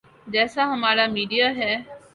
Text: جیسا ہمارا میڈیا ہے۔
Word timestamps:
جیسا 0.27 0.63
ہمارا 0.73 1.05
میڈیا 1.15 1.47
ہے۔ 1.57 1.73